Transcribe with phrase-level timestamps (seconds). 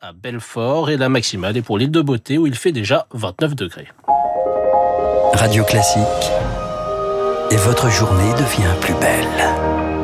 [0.00, 3.54] à Belfort et la maximale est pour l'île de Beauté où il fait déjà 29
[3.54, 3.88] degrés.
[5.32, 6.02] Radio Classique.
[7.50, 10.03] Et votre journée devient plus belle.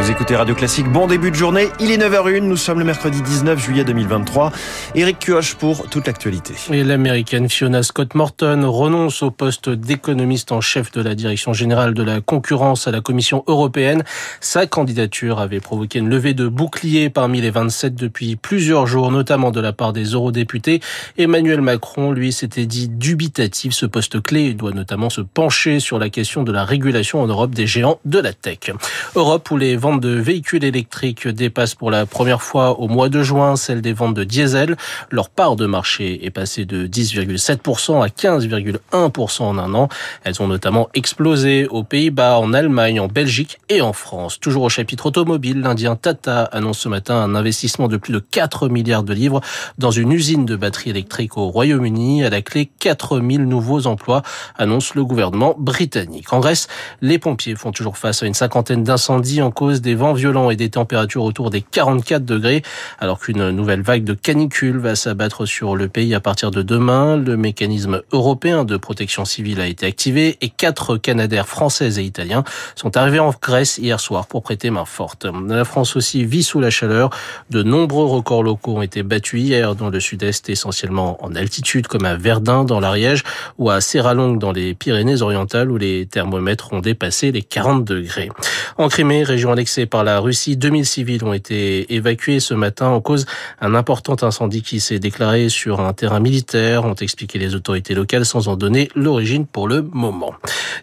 [0.00, 3.20] Vous écoutez Radio Classique, bon début de journée, il est 9h01, nous sommes le mercredi
[3.20, 4.50] 19 juillet 2023.
[4.94, 6.54] Éric Kioche pour toute l'actualité.
[6.72, 11.92] Et l'américaine Fiona Scott Morton renonce au poste d'économiste en chef de la direction générale
[11.92, 14.02] de la concurrence à la Commission européenne.
[14.40, 19.50] Sa candidature avait provoqué une levée de boucliers parmi les 27 depuis plusieurs jours, notamment
[19.50, 20.80] de la part des eurodéputés.
[21.18, 23.74] Emmanuel Macron, lui, s'était dit dubitatif.
[23.74, 27.50] Ce poste clé doit notamment se pencher sur la question de la régulation en Europe
[27.50, 28.70] des géants de la tech.
[29.14, 33.22] Europe où les ventes de véhicules électriques dépassent pour la première fois au mois de
[33.22, 34.76] juin celle des ventes de diesel.
[35.10, 39.88] Leur part de marché est passée de 10,7% à 15,1% en un an.
[40.24, 44.38] Elles ont notamment explosé aux Pays-Bas, en Allemagne, en Belgique et en France.
[44.40, 48.68] Toujours au chapitre automobile, l'Indien Tata annonce ce matin un investissement de plus de 4
[48.68, 49.40] milliards de livres
[49.78, 52.24] dans une usine de batteries électriques au Royaume-Uni.
[52.24, 54.22] À la clé, 4000 nouveaux emplois,
[54.56, 56.32] annonce le gouvernement britannique.
[56.32, 56.68] En Grèce,
[57.00, 60.56] les pompiers font toujours face à une cinquantaine d'incendies en cause des vents violents et
[60.56, 62.62] des températures autour des 44 degrés,
[62.98, 67.16] alors qu'une nouvelle vague de canicule va s'abattre sur le pays à partir de demain.
[67.16, 72.44] Le mécanisme européen de protection civile a été activé et quatre Canadaires françaises et italiens
[72.74, 75.26] sont arrivés en Grèce hier soir pour prêter main forte.
[75.48, 77.10] La France aussi vit sous la chaleur.
[77.50, 82.04] De nombreux records locaux ont été battus hier dans le sud-est, essentiellement en altitude, comme
[82.04, 83.22] à Verdun dans l'Ariège
[83.58, 88.30] ou à Serralongue dans les Pyrénées-Orientales où les thermomètres ont dépassé les 40 degrés.
[88.78, 93.00] En Crimée, région annexée par la Russie, 2000 civils ont été évacués ce matin en
[93.00, 93.24] cause
[93.60, 98.26] un important incendie qui s'est déclaré sur un terrain militaire, ont expliqué les autorités locales
[98.26, 100.34] sans en donner l'origine pour le moment.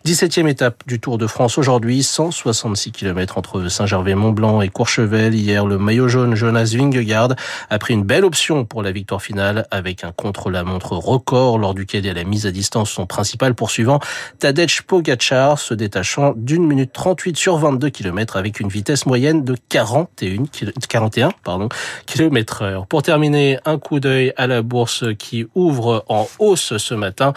[0.08, 5.36] 17e étape du Tour de France aujourd'hui, 166 km entre Saint-Gervais-Mont-Blanc et Courchevel.
[5.36, 7.36] Hier, le maillot jaune Jonas Vingegaard
[7.70, 12.06] a pris une belle option pour la victoire finale avec un contre-la-montre record lors duquel
[12.06, 14.00] il a mis à distance son principal poursuivant
[14.40, 19.58] Tadej Pogacar se détachant d'une minute 38 sur 22 km avec une vitesse moyenne de
[19.68, 20.46] 41,
[20.88, 21.68] 41 pardon,
[22.06, 22.88] km heure.
[22.88, 27.34] Pour terminer, un coup d'œil à la bourse qui ouvre en hausse ce matin.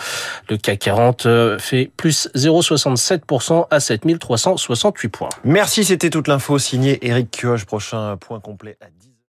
[0.49, 1.27] Le CAC 40
[1.59, 2.29] fait plus
[2.61, 5.29] 0,67% à 7368 points.
[5.45, 7.65] Merci, c'était toute l'info signée Éric Kioche.
[7.65, 9.11] Prochain point complet à 10.